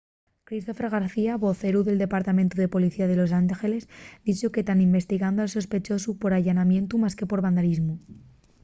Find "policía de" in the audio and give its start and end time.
2.75-3.17